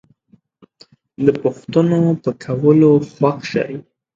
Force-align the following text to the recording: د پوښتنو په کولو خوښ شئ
د 1.25 1.27
پوښتنو 1.41 2.01
په 2.23 2.31
کولو 2.43 2.91
خوښ 3.11 3.37
شئ 3.51 3.73